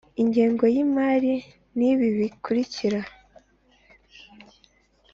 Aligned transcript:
ingengo 0.21 0.63
y 0.75 0.77
imari 0.83 1.33
ni 1.77 1.85
ibi 1.91 2.07
bikurikira 2.17 2.99